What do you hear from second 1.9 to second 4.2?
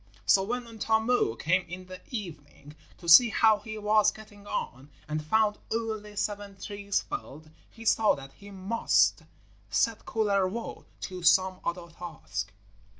evening to see how he was